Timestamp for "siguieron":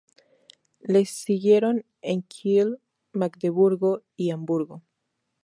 1.05-1.85